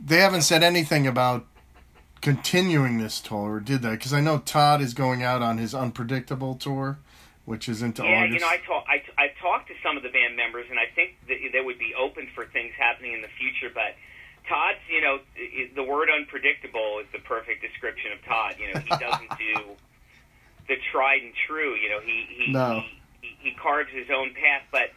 they 0.00 0.18
haven't 0.18 0.42
said 0.42 0.62
anything 0.62 1.06
about 1.06 1.46
continuing 2.20 2.98
this 2.98 3.20
tour, 3.20 3.54
or 3.56 3.60
did 3.60 3.82
they? 3.82 3.92
Because 3.92 4.12
I 4.12 4.20
know 4.20 4.38
Todd 4.38 4.80
is 4.80 4.94
going 4.94 5.22
out 5.22 5.42
on 5.42 5.58
his 5.58 5.74
unpredictable 5.74 6.54
tour, 6.54 6.98
which 7.44 7.68
is 7.68 7.82
into 7.82 8.02
Yeah, 8.02 8.24
August. 8.24 8.34
you 8.34 8.40
know, 8.40 8.48
I 8.48 8.56
talk, 8.58 8.84
I, 8.88 9.02
I 9.22 9.28
talked 9.40 9.68
to 9.68 9.74
some 9.82 9.96
of 9.96 10.02
the 10.02 10.10
band 10.10 10.36
members, 10.36 10.66
and 10.70 10.78
I 10.78 10.86
think 10.94 11.16
that 11.28 11.38
they 11.52 11.60
would 11.60 11.78
be 11.78 11.94
open 11.98 12.28
for 12.34 12.44
things 12.46 12.72
happening 12.78 13.12
in 13.14 13.22
the 13.22 13.28
future. 13.38 13.72
But 13.72 13.96
Todd's, 14.48 14.78
you 14.90 15.00
know, 15.00 15.18
the 15.74 15.82
word 15.84 16.08
unpredictable 16.10 16.98
is 17.00 17.06
the 17.12 17.20
perfect 17.20 17.62
description 17.62 18.12
of 18.12 18.24
Todd. 18.24 18.56
You 18.58 18.74
know, 18.74 18.80
he 18.80 18.90
doesn't 18.90 19.30
do 19.38 19.76
the 20.68 20.76
tried 20.92 21.22
and 21.22 21.32
true. 21.46 21.74
You 21.74 21.88
know, 21.90 22.00
he 22.00 22.26
he, 22.28 22.52
No. 22.52 22.82
he 23.20 23.28
he 23.40 23.50
carves 23.54 23.90
his 23.92 24.06
own 24.14 24.34
path, 24.34 24.62
but. 24.72 24.90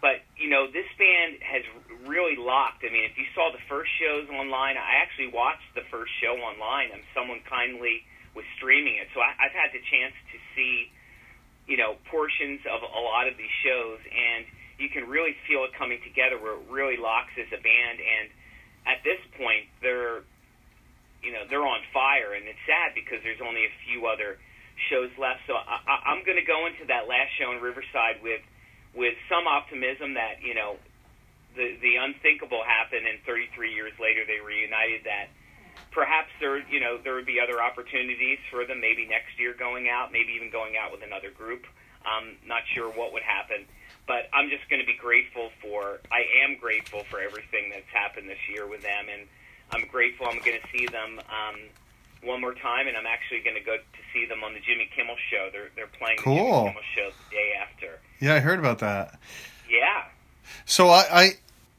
But 0.00 0.22
you 0.36 0.50
know, 0.50 0.68
this 0.70 0.86
band 1.00 1.40
has 1.40 1.64
really 2.04 2.36
locked. 2.36 2.84
I 2.84 2.92
mean, 2.92 3.04
if 3.08 3.16
you 3.16 3.26
saw 3.34 3.50
the 3.50 3.62
first 3.68 3.90
shows 3.96 4.28
online, 4.28 4.76
I 4.76 5.02
actually 5.02 5.32
watched 5.32 5.66
the 5.74 5.86
first 5.90 6.12
show 6.20 6.36
online, 6.36 6.92
and 6.92 7.02
someone 7.16 7.40
kindly 7.48 8.04
was 8.36 8.44
streaming 8.60 9.00
it. 9.00 9.08
So 9.16 9.24
I, 9.24 9.32
I've 9.40 9.56
had 9.56 9.72
the 9.72 9.80
chance 9.88 10.14
to 10.32 10.38
see 10.54 10.92
you 11.66 11.76
know, 11.76 11.98
portions 12.10 12.62
of 12.70 12.80
a 12.82 13.02
lot 13.02 13.26
of 13.26 13.34
these 13.34 13.52
shows, 13.66 13.98
and 14.06 14.46
you 14.78 14.88
can 14.88 15.10
really 15.10 15.34
feel 15.50 15.66
it 15.66 15.74
coming 15.74 15.98
together 16.06 16.38
where 16.38 16.54
it 16.54 16.64
really 16.70 16.96
locks 16.96 17.34
as 17.34 17.50
a 17.50 17.58
band. 17.58 17.98
And 17.98 18.30
at 18.86 19.02
this 19.02 19.18
point, 19.34 19.66
they're, 19.82 20.22
you 21.26 21.34
know, 21.34 21.42
they're 21.50 21.66
on 21.66 21.82
fire, 21.90 22.38
and 22.38 22.46
it's 22.46 22.62
sad 22.70 22.94
because 22.94 23.18
there's 23.26 23.42
only 23.42 23.66
a 23.66 23.74
few 23.82 24.06
other 24.06 24.38
shows 24.88 25.10
left. 25.18 25.42
So 25.50 25.58
I, 25.58 25.82
I, 25.82 25.94
I'm 26.14 26.22
going 26.22 26.38
to 26.38 26.46
go 26.46 26.70
into 26.70 26.86
that 26.86 27.10
last 27.10 27.34
show 27.34 27.50
in 27.50 27.58
Riverside 27.58 28.22
with, 28.22 28.42
with 28.96 29.14
some 29.28 29.46
optimism 29.46 30.14
that 30.14 30.42
you 30.42 30.54
know, 30.54 30.76
the 31.54 31.76
the 31.80 31.96
unthinkable 31.96 32.62
happened, 32.64 33.06
and 33.06 33.18
33 33.26 33.72
years 33.72 33.92
later 34.00 34.24
they 34.26 34.40
reunited 34.44 35.04
that 35.04 35.28
perhaps 35.92 36.28
there, 36.40 36.58
you 36.68 36.80
know, 36.80 36.98
there 37.02 37.14
would 37.14 37.26
be 37.26 37.40
other 37.40 37.62
opportunities 37.62 38.38
for 38.50 38.64
them. 38.64 38.80
Maybe 38.80 39.06
next 39.06 39.38
year 39.38 39.54
going 39.54 39.88
out, 39.88 40.12
maybe 40.12 40.32
even 40.32 40.50
going 40.50 40.74
out 40.76 40.92
with 40.92 41.02
another 41.02 41.30
group. 41.30 41.64
I'm 42.04 42.36
not 42.46 42.62
sure 42.74 42.88
what 42.92 43.12
would 43.12 43.22
happen, 43.24 43.66
but 44.06 44.28
I'm 44.32 44.48
just 44.48 44.68
going 44.70 44.80
to 44.80 44.86
be 44.86 44.96
grateful 44.96 45.50
for. 45.60 46.00
I 46.12 46.22
am 46.44 46.56
grateful 46.60 47.02
for 47.10 47.18
everything 47.20 47.70
that's 47.70 47.88
happened 47.92 48.28
this 48.28 48.38
year 48.48 48.66
with 48.66 48.82
them, 48.82 49.06
and 49.12 49.26
I'm 49.72 49.88
grateful. 49.88 50.26
I'm 50.28 50.38
going 50.44 50.60
to 50.60 50.68
see 50.70 50.86
them 50.86 51.18
um, 51.26 51.56
one 52.22 52.40
more 52.40 52.54
time, 52.54 52.86
and 52.86 52.96
I'm 52.96 53.06
actually 53.08 53.40
going 53.40 53.56
to 53.56 53.64
go 53.64 53.76
to 53.76 54.02
see 54.14 54.24
them 54.26 54.44
on 54.44 54.54
the 54.54 54.60
Jimmy 54.60 54.88
Kimmel 54.94 55.16
show. 55.32 55.48
They're 55.50 55.70
they're 55.74 55.90
playing 55.98 56.18
Cool. 56.22 56.36
the 56.36 56.40
Jimmy 56.40 56.68
Kimmel 56.70 56.88
show 56.94 57.08
the 57.10 57.26
day 57.34 57.48
after. 57.60 57.98
Yeah, 58.20 58.34
I 58.34 58.40
heard 58.40 58.58
about 58.58 58.78
that. 58.80 59.18
Yeah. 59.70 60.04
So 60.64 60.88
I, 60.88 61.04
I 61.10 61.30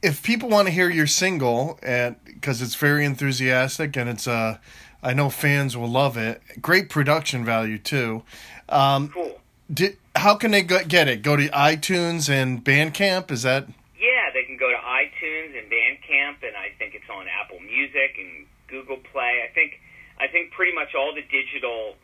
if 0.02 0.22
people 0.24 0.50
want 0.50 0.68
to 0.68 0.72
hear 0.74 0.90
your 0.90 1.08
single, 1.08 1.80
and 1.82 2.16
because 2.26 2.62
it's 2.62 2.76
very 2.76 3.06
enthusiastic 3.06 3.96
and 3.98 4.10
it's 4.10 4.28
uh, 4.28 4.58
I 5.02 5.14
know 5.14 5.30
fans 5.30 5.76
will 5.76 5.90
love 5.90 6.18
it. 6.18 6.42
Great 6.62 6.90
production 6.90 7.44
value 7.46 7.78
too. 7.78 8.24
Um, 8.70 9.10
Cool. 9.10 9.40
did 9.72 9.98
how 10.16 10.36
can 10.36 10.52
they 10.52 10.64
get 10.64 11.08
it? 11.08 11.22
Go 11.22 11.36
to 11.36 11.48
iTunes 11.50 12.30
and 12.30 12.64
Bandcamp. 12.64 13.32
Is 13.32 13.44
that 13.44 13.68
Yeah, 14.00 14.30
they 14.34 14.44
can 14.44 14.58
go 14.58 14.70
to 14.70 14.78
iTunes 14.78 15.58
and 15.58 15.70
Bandcamp, 15.72 16.44
and 16.46 16.56
I 16.56 16.70
think 16.78 16.96
it's 16.96 17.10
on 17.10 17.26
Apple 17.28 17.60
Music 17.60 18.18
and 18.20 18.46
Google 18.68 18.98
Play. 18.98 19.44
I 19.48 19.54
think 19.54 19.80
I 20.20 20.28
think 20.28 20.52
pretty 20.52 20.74
much 20.74 20.96
all 20.96 21.14
the 21.14 21.22
digital, 21.22 21.96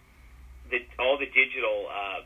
the 0.70 0.80
all 1.00 1.18
the 1.18 1.26
digital 1.26 1.88
uh, 1.90 2.22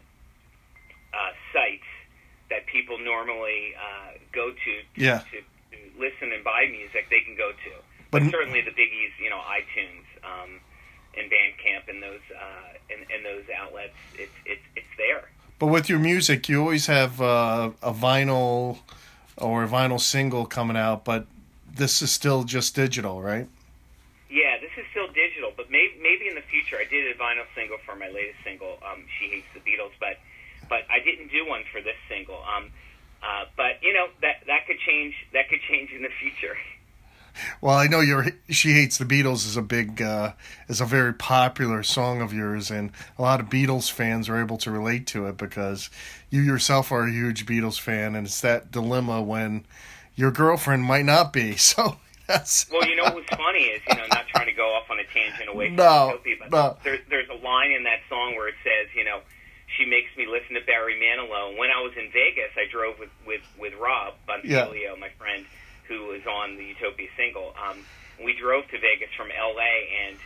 that 2.49 2.65
people 2.65 2.97
normally 2.99 3.73
uh, 3.75 4.11
go 4.31 4.51
to 4.51 4.55
to, 4.95 5.01
Yeah. 5.01 5.19
to 5.31 5.37
to 5.71 5.77
listen 5.99 6.31
and 6.31 6.43
buy 6.43 6.67
music, 6.71 7.07
they 7.09 7.21
can 7.21 7.35
go 7.35 7.51
to. 7.51 7.71
But- 8.11 8.23
But, 8.23 8.31
certainly 8.31 8.61
the 8.61 8.71
biggies, 8.71 9.11
you 9.21 9.29
know, 9.29 9.41
iTunes 9.59 10.05
um, 10.23 10.59
and 11.17 11.29
Bandcamp 11.29 11.89
and 11.89 12.01
those 12.01 12.21
uh, 12.33 12.77
and, 12.91 13.01
and 13.13 13.25
those 13.25 13.43
outlets, 13.55 13.95
it's 14.17 14.31
it's 14.45 14.63
it's 14.75 14.93
there. 14.97 15.29
But 15.59 15.67
with 15.67 15.89
your 15.89 15.99
music, 15.99 16.47
you 16.49 16.61
always 16.61 16.85
have 16.87 17.19
uh, 17.21 17.71
a 17.81 17.91
vinyl 17.91 18.79
or 19.37 19.63
a 19.63 19.67
vinyl 19.67 19.99
single 19.99 20.45
coming 20.45 20.77
out, 20.77 21.03
but 21.03 21.25
this 21.75 22.01
is 22.01 22.11
still 22.11 22.43
just 22.43 22.75
digital, 22.75 23.21
right? 23.21 23.47
Yeah, 24.29 24.57
this 24.59 24.71
is 24.77 24.85
still 24.91 25.07
digital, 25.07 25.51
but 25.55 25.69
maybe 25.71 25.93
maybe 26.01 26.27
in 26.27 26.35
the 26.35 26.41
future 26.53 26.77
I 26.77 26.85
did 26.85 27.09
a 27.13 27.17
vinyl 27.19 27.45
single 27.55 27.77
for 27.85 27.95
my 27.95 28.07
latest 28.09 28.39
single, 28.43 28.77
um, 28.89 29.03
"She 29.19 29.29
Hates 29.29 29.47
the 29.53 29.59
Beatles," 29.61 29.91
but 29.99 30.17
but 30.69 30.81
I 30.89 30.99
didn't 31.03 31.31
do 31.31 31.47
one 31.47 31.63
for 31.71 31.81
this 31.81 31.95
single. 32.09 32.39
Um, 32.43 32.71
uh, 33.23 33.45
but 33.55 33.81
you 33.81 33.93
know 33.93 34.07
that 34.21 34.43
that 34.47 34.67
could 34.67 34.77
change. 34.79 35.13
That 35.33 35.49
could 35.49 35.59
change 35.69 35.91
in 35.91 36.01
the 36.03 36.09
future. 36.19 36.57
Well, 37.61 37.75
I 37.77 37.85
know 37.87 37.99
your 37.99 38.25
"She 38.49 38.71
Hates 38.73 38.97
the 38.97 39.05
Beatles" 39.05 39.45
is 39.45 39.57
a 39.57 39.61
big, 39.61 40.01
uh, 40.01 40.33
is 40.67 40.81
a 40.81 40.85
very 40.85 41.13
popular 41.13 41.83
song 41.83 42.21
of 42.21 42.33
yours, 42.33 42.71
and 42.71 42.91
a 43.17 43.21
lot 43.21 43.39
of 43.39 43.47
Beatles 43.47 43.91
fans 43.91 44.27
are 44.27 44.39
able 44.39 44.57
to 44.57 44.71
relate 44.71 45.05
to 45.07 45.27
it 45.27 45.37
because 45.37 45.89
you 46.31 46.41
yourself 46.41 46.91
are 46.91 47.03
a 47.03 47.11
huge 47.11 47.45
Beatles 47.45 47.79
fan, 47.79 48.15
and 48.15 48.25
it's 48.25 48.41
that 48.41 48.71
dilemma 48.71 49.21
when 49.21 49.65
your 50.15 50.31
girlfriend 50.31 50.83
might 50.83 51.05
not 51.05 51.31
be. 51.31 51.55
So 51.57 51.97
that's 52.27 52.69
Well, 52.71 52.85
you 52.87 52.95
know 52.95 53.03
what's 53.05 53.29
funny 53.29 53.65
is 53.65 53.81
you 53.87 53.95
know 53.95 54.05
not 54.11 54.27
trying 54.27 54.47
to 54.47 54.53
go 54.53 54.73
off 54.73 54.89
on 54.89 54.99
a 54.99 55.03
tangent 55.13 55.47
away 55.47 55.67
from 55.67 55.75
No, 55.77 56.07
Utopia, 56.09 56.35
but 56.39 56.51
no. 56.51 56.77
there, 56.83 56.99
there's 57.09 57.29
a 57.29 57.35
line 57.45 57.71
in 57.71 57.83
that 57.83 57.99
song 58.09 58.35
where 58.35 58.47
it 58.49 58.55
says, 58.63 58.93
you 58.95 59.05
know, 59.05 59.21
she 59.77 59.85
makes 59.85 60.09
me 60.17 60.25
listen 60.25 60.55
to 60.55 60.61
Barry 60.65 60.97
Manilow. 60.97 61.57
When 61.57 61.69
I 61.69 61.81
was 61.81 61.93
in 61.95 62.09
Vegas, 62.11 62.51
I 62.57 62.65
drove 62.69 62.99
with 62.99 63.13
with 63.25 63.41
with 63.57 63.73
Rob 63.79 64.15
Bonfiglio, 64.27 64.97
my 64.99 65.09
friend, 65.17 65.45
who 65.87 66.07
was 66.07 66.25
on 66.25 66.57
the 66.57 66.65
Utopia 66.65 67.07
single. 67.15 67.53
Um, 67.55 67.85
we 68.23 68.33
drove 68.33 68.67
to 68.69 68.79
Vegas 68.79 69.13
from 69.15 69.29
L.A. 69.29 69.73
and 70.07 70.17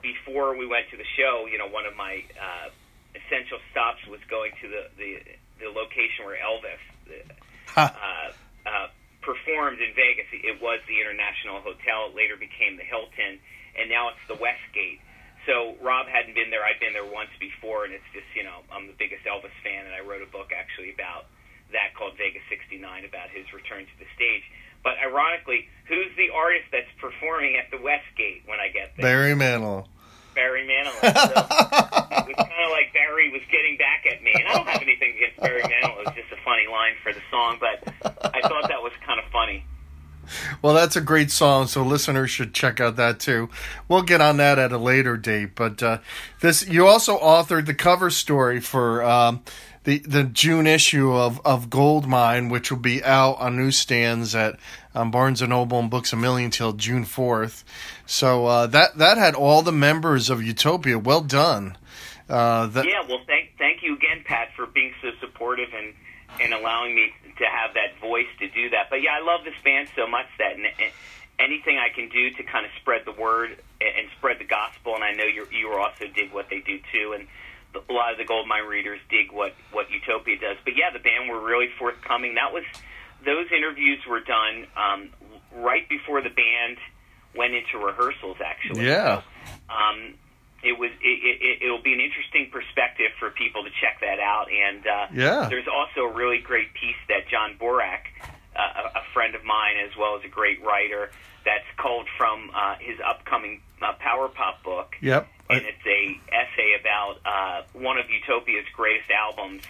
before 0.00 0.56
we 0.56 0.66
went 0.66 0.88
to 0.90 0.96
the 0.96 1.08
show, 1.16 1.46
you 1.50 1.58
know, 1.58 1.68
one 1.68 1.84
of 1.84 1.96
my 1.96 2.24
uh, 2.40 2.68
essential 3.14 3.58
stops 3.70 4.06
was 4.08 4.20
going 4.28 4.52
to 4.62 4.68
the 4.68 4.82
the, 4.96 5.10
the 5.60 5.68
location 5.68 6.24
where 6.24 6.38
Elvis. 6.40 6.82
The, 7.06 7.20
uh, 7.76 8.32
uh, 8.64 8.88
performed 9.26 9.82
in 9.82 9.90
Vegas. 9.98 10.30
It 10.32 10.62
was 10.62 10.78
the 10.86 11.02
International 11.02 11.58
Hotel. 11.60 12.08
It 12.08 12.14
later 12.14 12.38
became 12.38 12.78
the 12.78 12.86
Hilton, 12.86 13.42
and 13.74 13.90
now 13.90 14.14
it's 14.14 14.22
the 14.30 14.38
Westgate. 14.38 15.02
So 15.46 15.78
Rob 15.80 16.10
hadn't 16.10 16.34
been 16.34 16.50
there. 16.50 16.66
I'd 16.66 16.82
been 16.82 16.92
there 16.92 17.06
once 17.06 17.30
before, 17.38 17.86
and 17.86 17.94
it's 17.94 18.06
just 18.12 18.26
you 18.34 18.42
know 18.42 18.66
I'm 18.70 18.86
the 18.90 18.98
biggest 18.98 19.22
Elvis 19.24 19.54
fan, 19.62 19.86
and 19.86 19.94
I 19.94 20.02
wrote 20.02 20.22
a 20.22 20.30
book 20.30 20.50
actually 20.50 20.92
about 20.92 21.30
that 21.72 21.94
called 21.94 22.18
Vegas 22.18 22.42
'69 22.50 22.82
about 23.06 23.30
his 23.30 23.46
return 23.54 23.86
to 23.86 23.96
the 24.02 24.08
stage. 24.18 24.42
But 24.82 24.98
ironically, 25.02 25.66
who's 25.88 26.10
the 26.18 26.30
artist 26.34 26.66
that's 26.70 26.90
performing 26.98 27.56
at 27.56 27.70
the 27.70 27.78
Westgate 27.78 28.42
when 28.46 28.58
I 28.60 28.68
get 28.68 28.94
there? 28.98 29.06
Barry 29.06 29.34
Manilow. 29.34 29.86
Barry 30.34 30.66
Manilow. 30.66 31.00
So 32.16 32.32
it 32.32 32.38
was 32.38 32.48
kind 32.48 32.64
of 32.66 32.72
like 32.72 32.92
Barry 32.92 33.30
was 33.30 33.42
getting 33.52 33.76
back 33.76 34.02
at 34.10 34.22
me. 34.22 34.32
And 34.34 34.48
I 34.48 34.54
don't 34.54 34.66
have 34.66 34.82
anything 34.82 35.14
against 35.14 35.38
Barry 35.38 35.62
Manilow. 35.62 36.00
It 36.00 36.06
was 36.06 36.14
just 36.16 36.32
a 36.32 36.40
funny 36.44 36.66
line 36.66 36.94
for 37.02 37.12
the 37.12 37.20
song, 37.30 37.58
but 37.60 37.86
I 38.34 38.40
thought 38.42 38.66
that 38.66 38.82
was 38.82 38.92
kind 39.06 39.20
of 39.20 39.26
funny. 39.30 39.64
Well, 40.62 40.74
that's 40.74 40.96
a 40.96 41.00
great 41.00 41.30
song, 41.30 41.66
so 41.66 41.82
listeners 41.82 42.30
should 42.30 42.54
check 42.54 42.80
out 42.80 42.96
that 42.96 43.20
too. 43.20 43.48
We'll 43.88 44.02
get 44.02 44.20
on 44.20 44.36
that 44.38 44.58
at 44.58 44.72
a 44.72 44.78
later 44.78 45.16
date. 45.16 45.54
But 45.54 45.82
uh, 45.82 45.98
this, 46.40 46.66
you 46.68 46.86
also 46.86 47.18
authored 47.18 47.66
the 47.66 47.74
cover 47.74 48.10
story 48.10 48.60
for 48.60 49.02
um, 49.02 49.42
the 49.84 49.98
the 50.00 50.24
June 50.24 50.66
issue 50.66 51.12
of 51.12 51.40
of 51.44 51.70
Goldmine, 51.70 52.48
which 52.50 52.70
will 52.70 52.78
be 52.78 53.02
out 53.02 53.38
on 53.38 53.56
newsstands 53.56 54.34
at 54.34 54.58
um, 54.94 55.10
Barnes 55.10 55.40
and 55.40 55.50
Noble 55.50 55.78
and 55.78 55.90
Books 55.90 56.12
a 56.12 56.16
Million 56.16 56.50
till 56.50 56.72
June 56.72 57.04
fourth. 57.04 57.64
So 58.04 58.46
uh, 58.46 58.66
that 58.68 58.98
that 58.98 59.16
had 59.16 59.34
all 59.34 59.62
the 59.62 59.72
members 59.72 60.28
of 60.28 60.42
Utopia. 60.42 60.98
Well 60.98 61.22
done. 61.22 61.76
Uh, 62.28 62.66
that, 62.66 62.84
Yeah, 62.84 63.02
well, 63.08 63.20
thank 63.26 63.56
thank 63.58 63.82
you 63.82 63.94
again, 63.94 64.24
Pat, 64.24 64.48
for 64.56 64.66
being 64.66 64.92
so 65.00 65.10
supportive 65.20 65.68
and 65.72 65.94
and 66.40 66.52
allowing 66.52 66.94
me 66.94 67.12
to 67.38 67.44
have 67.44 67.74
that 67.74 67.98
voice 68.00 68.28
to 68.38 68.48
do 68.48 68.70
that. 68.70 68.88
But 68.90 69.02
yeah, 69.02 69.18
I 69.20 69.24
love 69.24 69.44
this 69.44 69.54
band 69.62 69.88
so 69.94 70.06
much 70.06 70.26
that 70.38 70.54
and, 70.56 70.64
and 70.66 70.92
anything 71.38 71.78
I 71.78 71.94
can 71.94 72.08
do 72.08 72.30
to 72.30 72.42
kind 72.42 72.64
of 72.64 72.72
spread 72.80 73.02
the 73.04 73.12
word 73.12 73.50
and, 73.80 73.92
and 73.98 74.08
spread 74.18 74.38
the 74.38 74.44
gospel, 74.44 74.94
and 74.94 75.04
I 75.04 75.12
know 75.12 75.24
you 75.24 75.46
you 75.52 75.72
also 75.72 76.06
dig 76.14 76.32
what 76.32 76.48
they 76.48 76.60
do 76.60 76.78
too, 76.92 77.12
and 77.14 77.26
a 77.74 77.92
lot 77.92 78.12
of 78.12 78.18
the 78.18 78.24
Goldmine 78.24 78.66
readers 78.66 79.00
dig 79.10 79.32
what 79.32 79.54
what 79.72 79.90
Utopia 79.90 80.38
does. 80.38 80.56
But 80.64 80.76
yeah, 80.76 80.90
the 80.92 80.98
band 80.98 81.28
were 81.28 81.40
really 81.40 81.68
forthcoming. 81.78 82.34
That 82.34 82.52
was 82.52 82.64
those 83.24 83.46
interviews 83.56 84.00
were 84.08 84.20
done 84.20 84.66
um, 84.76 85.08
right 85.54 85.88
before 85.88 86.22
the 86.22 86.30
band 86.30 86.78
went 87.34 87.54
into 87.54 87.78
rehearsals. 87.78 88.36
Actually, 88.44 88.86
Yeah. 88.86 89.22
um, 89.68 90.14
it 90.66 90.76
was 90.78 90.90
it, 91.00 91.18
it, 91.40 91.62
it'll 91.64 91.82
be 91.82 91.94
an 91.94 92.00
interesting 92.00 92.50
perspective 92.50 93.10
for 93.20 93.30
people 93.30 93.62
to 93.62 93.70
check 93.80 94.00
that 94.00 94.18
out. 94.20 94.46
And 94.50 94.82
uh, 94.86 95.06
Yeah. 95.14 95.48
there's 95.48 95.68
also 95.68 96.00
a 96.10 96.12
really 96.12 96.38
great 96.38 96.74
piece 96.74 96.98
that 97.08 97.28
John 97.30 97.56
Borack, 97.58 98.02
uh, 98.54 98.82
a 98.94 98.98
a 98.98 99.02
friend 99.14 99.34
of 99.34 99.44
mine 99.44 99.76
as 99.86 99.96
well 99.96 100.16
as 100.18 100.24
a 100.24 100.28
great 100.28 100.62
writer, 100.62 101.10
that's 101.44 101.68
culled 101.78 102.08
from 102.18 102.50
uh, 102.54 102.74
his 102.80 102.98
upcoming 103.00 103.62
uh, 103.80 103.92
Power 104.00 104.28
Pop 104.28 104.62
book. 104.64 104.96
Yep. 105.00 105.28
And 105.48 105.62
it's 105.64 105.86
a 105.86 106.20
essay 106.34 106.74
about 106.80 107.14
uh, 107.24 107.62
one 107.72 107.98
of 107.98 108.10
Utopia's 108.10 108.66
greatest 108.74 109.10
albums, 109.12 109.62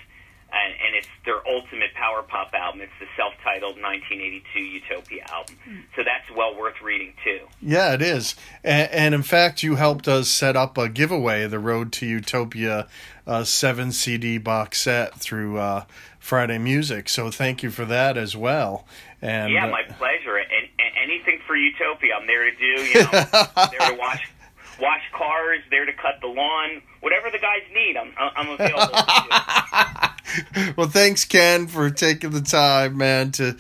and, 0.65 0.75
and 0.87 0.97
it's 0.97 1.09
their 1.25 1.47
ultimate 1.47 1.93
power 1.95 2.23
pop 2.23 2.53
album. 2.55 2.81
It's 2.81 2.93
the 3.01 3.07
self-titled 3.17 3.81
1982 3.81 4.61
Utopia 4.61 5.27
album. 5.31 5.57
So 5.95 6.03
that's 6.05 6.31
well 6.37 6.57
worth 6.57 6.81
reading 6.83 7.15
too. 7.25 7.41
Yeah, 7.61 7.95
it 7.95 8.03
is. 8.03 8.35
And, 8.65 8.91
and 8.91 9.15
in 9.15 9.23
fact, 9.23 9.63
you 9.63 9.77
helped 9.77 10.09
us 10.09 10.29
set 10.29 10.57
up 10.57 10.79
a 10.79 10.89
giveaway, 10.89 11.47
the 11.47 11.59
Road 11.59 11.93
to 11.95 12.07
Utopia 12.07 12.87
uh, 13.27 13.45
7 13.45 13.93
CD 13.93 14.39
box 14.39 14.81
set 14.81 15.15
through 15.15 15.59
uh, 15.59 15.85
Friday 16.19 16.59
Music. 16.59 17.09
So 17.09 17.31
thank 17.31 17.63
you 17.63 17.71
for 17.71 17.85
that 17.85 18.17
as 18.17 18.37
well. 18.37 18.87
And 19.21 19.53
Yeah, 19.53 19.67
uh, 19.67 19.71
my 19.71 19.83
pleasure. 19.83 20.37
And, 20.37 20.69
and 20.79 20.93
anything 21.03 21.41
for 21.47 21.57
Utopia, 21.57 22.15
I'm 22.19 22.27
there 22.27 22.51
to 22.51 22.57
do. 22.57 22.67
You 22.67 23.01
know, 23.03 23.11
there 23.71 23.91
to 23.91 23.97
wash 23.99 24.31
wash 24.81 25.03
cars, 25.13 25.61
there 25.71 25.85
to 25.85 25.93
cut 25.93 26.21
the 26.21 26.29
lawn, 26.29 26.83
whatever 27.01 27.31
the 27.31 27.39
guys 27.39 27.63
need. 27.75 27.97
I'm 27.97 28.13
I'm 28.17 28.49
available. 28.51 28.95
to 28.95 30.75
well, 30.77 30.89
thanks, 30.89 31.25
Ken, 31.25 31.67
for 31.67 31.91
taking 31.91 32.31
the 32.31 32.41
time, 32.41 32.97
man. 32.97 33.33
To 33.33 33.57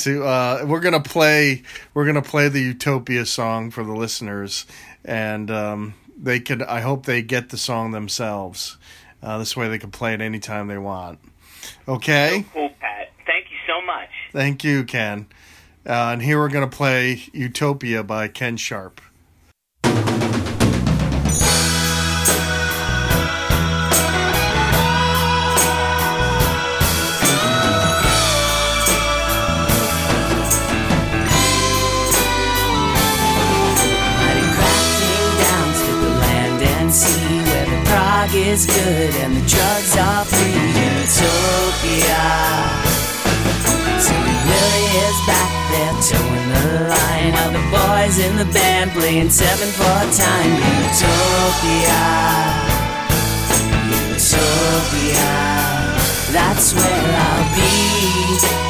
to 0.00 0.24
uh, 0.24 0.64
we're 0.66 0.80
gonna 0.80 1.00
play 1.00 1.62
we're 1.94 2.06
gonna 2.06 2.22
play 2.22 2.48
the 2.48 2.60
Utopia 2.60 3.26
song 3.26 3.70
for 3.70 3.84
the 3.84 3.92
listeners, 3.92 4.66
and 5.04 5.50
um, 5.50 5.94
they 6.16 6.40
could. 6.40 6.62
I 6.62 6.80
hope 6.80 7.06
they 7.06 7.22
get 7.22 7.50
the 7.50 7.58
song 7.58 7.90
themselves. 7.90 8.76
Uh, 9.22 9.38
this 9.38 9.56
way, 9.56 9.68
they 9.68 9.78
can 9.78 9.90
play 9.90 10.14
it 10.14 10.20
anytime 10.20 10.68
they 10.68 10.78
want. 10.78 11.18
Okay. 11.86 12.44
Cool, 12.52 12.70
Pat. 12.80 13.12
Thank 13.26 13.50
you 13.50 13.56
so 13.66 13.84
much. 13.84 14.08
Thank 14.32 14.64
you, 14.64 14.84
Ken. 14.84 15.26
Uh, 15.86 16.12
and 16.12 16.22
here 16.22 16.38
we're 16.38 16.48
going 16.48 16.68
to 16.68 16.76
play 16.76 17.22
Utopia 17.32 18.02
by 18.02 18.28
Ken 18.28 18.56
Sharp. 18.56 19.00
Is 38.50 38.66
good 38.66 39.14
and 39.22 39.36
the 39.36 39.46
drugs 39.46 39.96
are 39.96 40.24
free. 40.24 40.58
Utopia. 40.98 42.22
Tilly 44.02 44.38
Willie 44.48 44.90
is 45.06 45.18
back 45.30 45.52
there 45.70 45.96
towing 46.10 46.48
the 46.50 46.64
line. 46.90 47.32
All 47.40 47.52
the 47.52 47.64
boys 47.70 48.18
in 48.18 48.36
the 48.36 48.48
band 48.52 48.90
playing 48.90 49.30
seven 49.30 49.68
for 49.78 50.00
time. 50.18 50.52
Utopia. 50.82 52.02
Utopia. 54.10 55.30
That's 56.34 56.74
where 56.74 57.14
I'll 57.26 57.54
be. 57.54 58.69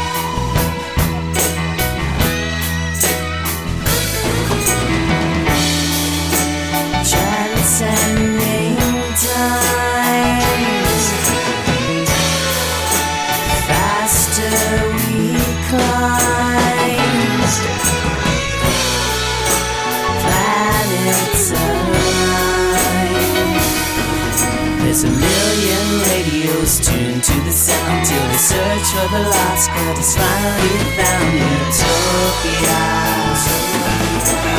There's 24.90 25.04
a 25.04 25.06
million 25.06 25.86
radios 26.10 26.80
tuned 26.80 27.22
to 27.22 27.32
the 27.46 27.52
sound 27.52 28.04
till 28.04 28.26
the 28.26 28.34
search 28.34 28.88
for 28.90 29.06
the 29.14 29.22
lost 29.22 29.70
cut 29.70 29.96
is 29.96 30.16
finally 30.16 30.78
found. 30.98 31.30
Utopia. 31.38 32.82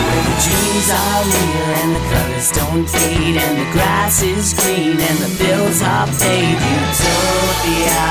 Where 0.07 0.23
the 0.23 0.35
dreams 0.39 0.87
are 0.87 1.23
real 1.27 1.67
and 1.83 1.91
the 1.97 2.03
colors 2.15 2.49
don't 2.55 2.87
fade 2.87 3.35
and 3.43 3.59
the 3.59 3.67
grass 3.73 4.23
is 4.23 4.53
green 4.53 5.01
and 5.01 5.17
the 5.19 5.35
bills 5.43 5.81
are 5.81 6.07
paid. 6.07 6.55
Utopia. 6.79 8.07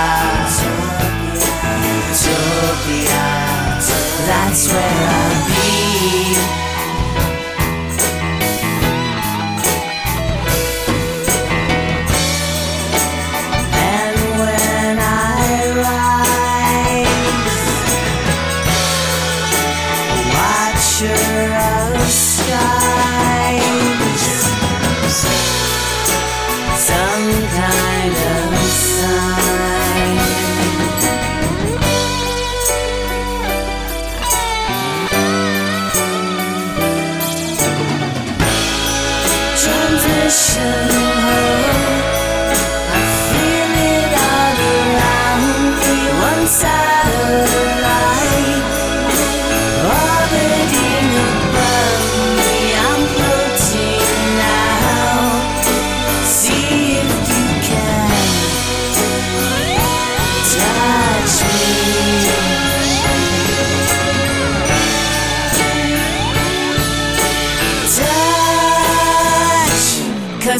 Utopia. 2.21 3.25
That's 4.29 4.69
where 4.69 5.09
I'll 5.09 5.49
be. 5.49 6.60
Watcher 21.03 21.60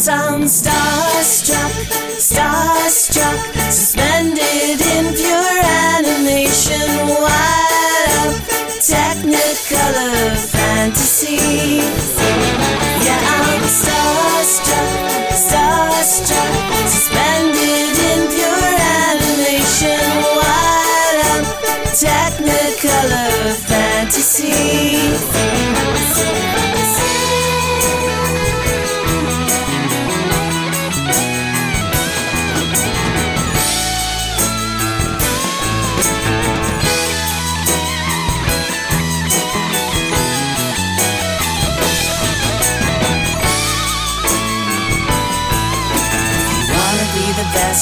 Cause 0.01 0.09
I'm 0.09 0.41
starstruck, 0.45 1.73
starstruck, 2.17 3.37
suspended 3.69 4.81
in 4.81 5.13
pure 5.13 5.61
animation, 5.93 6.89
wide 7.21 8.09
up, 8.17 8.33
technicolor 8.81 10.35
fantasy. 10.49 11.85
Yeah, 13.05 13.21
I'm 13.29 13.61
starstruck, 13.61 14.89
starstruck, 15.37 16.49
suspended 16.87 17.93
in 18.09 18.21
pure 18.33 18.73
animation, 19.05 20.01
wide 20.33 21.21
up, 21.29 21.45
technicolor 21.93 23.53
fantasy. 23.69 25.60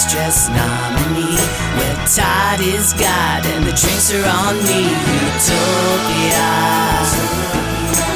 Dressed 0.10 0.50
nominee. 0.50 1.38
Where 1.78 1.98
Todd 2.10 2.60
is 2.62 2.94
God 2.94 3.46
and 3.46 3.64
the 3.64 3.74
drinks 3.78 4.10
are 4.10 4.26
on 4.26 4.58
me. 4.66 4.90
Utopia. 4.90 6.50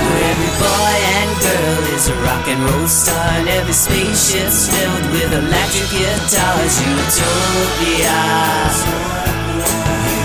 Where 0.02 0.24
every 0.34 0.54
boy 0.58 0.96
and 1.18 1.32
girl 1.38 1.84
is 1.94 2.10
a 2.10 2.16
rock 2.26 2.48
and 2.50 2.62
roll 2.66 2.88
star, 2.88 3.30
and 3.38 3.48
every 3.48 3.74
spaceship's 3.74 4.70
filled 4.74 5.06
with 5.14 5.34
electric 5.34 5.90
guitars. 5.94 6.74
Utopia. 6.82 8.22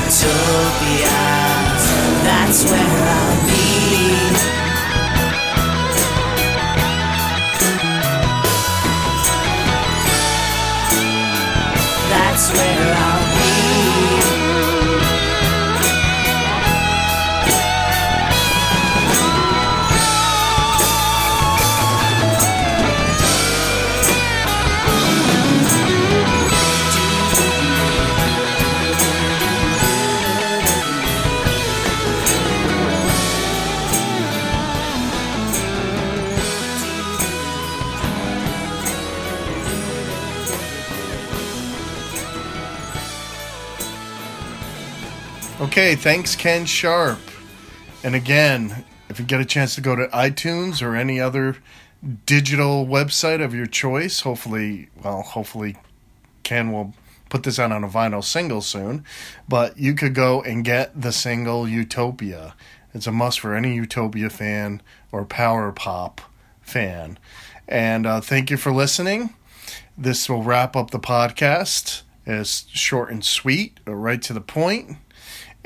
Utopia. 0.09 1.21
That's 2.25 2.65
where 2.71 2.98
Okay, 45.61 45.97
thanks, 45.97 46.37
Ken 46.37 46.67
Sharp. 46.67 47.19
And 48.05 48.15
again, 48.15 48.85
if 49.09 49.19
you 49.19 49.25
get 49.25 49.41
a 49.41 49.45
chance 49.45 49.75
to 49.75 49.81
go 49.81 49.97
to 49.97 50.07
iTunes 50.07 50.81
or 50.81 50.95
any 50.95 51.21
other 51.21 51.57
digital 52.27 52.87
website 52.87 53.43
of 53.43 53.57
your 53.57 53.67
choice, 53.67 54.21
hopefully, 54.21 54.89
well, 55.03 55.23
hopefully 55.23 55.77
Ken 56.45 56.71
will 56.71 56.95
put 57.29 57.43
this 57.43 57.59
out 57.59 57.73
on 57.73 57.83
a 57.83 57.89
vinyl 57.89 58.23
single 58.23 58.61
soon. 58.61 59.05
But 59.49 59.77
you 59.77 59.95
could 59.95 60.15
go 60.15 60.43
and 60.43 60.65
get 60.65 61.01
the 61.01 61.11
single 61.11 61.69
Utopia. 61.69 62.55
It's 62.95 63.09
a 63.09 63.13
must 63.13 63.41
for 63.41 63.57
any 63.57 63.75
Utopia 63.75 64.31
fan 64.31 64.81
or 65.11 65.25
power 65.25 65.73
pop 65.73 66.21
fan. 66.63 67.19
And 67.67 68.07
uh, 68.07 68.21
thank 68.21 68.53
you 68.53 68.59
for 68.59 68.71
listening. 68.71 69.35
This 69.97 70.31
will 70.31 70.45
wrap 70.45 70.77
up 70.77 70.93
the 70.93 71.01
podcast. 71.01 72.03
It's 72.25 72.69
short 72.69 73.11
and 73.11 73.25
sweet, 73.25 73.81
uh, 73.89 73.95
right 73.97 74.23
to 74.23 74.33
the 74.33 74.41
point. 74.41 74.99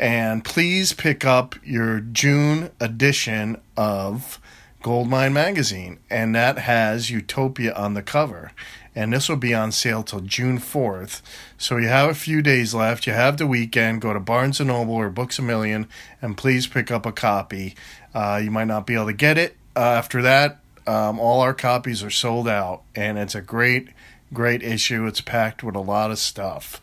And 0.02 0.42
please 0.42 0.92
pick 0.92 1.24
up 1.24 1.54
your 1.62 2.00
June 2.00 2.72
edition 2.80 3.56
of 3.76 4.40
Goldmine 4.82 5.32
Magazine. 5.32 6.00
And 6.10 6.34
that 6.34 6.58
has 6.58 7.08
Utopia 7.08 7.72
on 7.72 7.94
the 7.94 8.02
cover. 8.02 8.50
And 8.96 9.12
this 9.12 9.28
will 9.28 9.36
be 9.36 9.54
on 9.54 9.70
sale 9.70 10.02
till 10.02 10.18
June 10.18 10.58
4th. 10.58 11.22
So 11.56 11.76
you 11.76 11.86
have 11.86 12.10
a 12.10 12.14
few 12.14 12.42
days 12.42 12.74
left. 12.74 13.06
You 13.06 13.12
have 13.12 13.36
the 13.36 13.46
weekend. 13.46 14.00
Go 14.00 14.12
to 14.12 14.18
Barnes 14.18 14.58
& 14.60 14.64
Noble 14.64 14.94
or 14.94 15.08
Books 15.08 15.38
A 15.38 15.42
Million 15.42 15.86
and 16.20 16.36
please 16.36 16.66
pick 16.66 16.90
up 16.90 17.06
a 17.06 17.12
copy. 17.12 17.76
Uh, 18.12 18.40
you 18.42 18.50
might 18.50 18.64
not 18.64 18.88
be 18.88 18.94
able 18.94 19.06
to 19.06 19.12
get 19.12 19.38
it. 19.38 19.56
Uh, 19.76 19.82
after 19.82 20.20
that, 20.22 20.58
um, 20.84 21.20
all 21.20 21.42
our 21.42 21.54
copies 21.54 22.02
are 22.02 22.10
sold 22.10 22.48
out. 22.48 22.82
And 22.96 23.18
it's 23.18 23.36
a 23.36 23.40
great, 23.40 23.90
great 24.32 24.64
issue. 24.64 25.06
It's 25.06 25.20
packed 25.20 25.62
with 25.62 25.76
a 25.76 25.80
lot 25.80 26.10
of 26.10 26.18
stuff. 26.18 26.82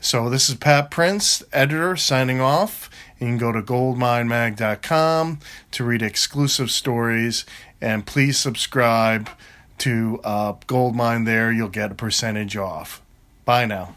So 0.00 0.30
this 0.30 0.48
is 0.48 0.54
Pat 0.54 0.90
Prince, 0.90 1.42
editor, 1.52 1.96
signing 1.96 2.40
off. 2.40 2.88
You 3.18 3.26
can 3.26 3.38
go 3.38 3.50
to 3.50 3.60
goldminemag.com 3.60 5.40
to 5.72 5.84
read 5.84 6.02
exclusive 6.02 6.70
stories, 6.70 7.44
and 7.80 8.06
please 8.06 8.38
subscribe 8.38 9.28
to 9.78 10.20
uh, 10.22 10.52
Goldmine 10.68 11.24
there. 11.24 11.50
You'll 11.50 11.68
get 11.68 11.90
a 11.90 11.96
percentage 11.96 12.56
off. 12.56 13.02
Bye 13.44 13.66
now. 13.66 13.96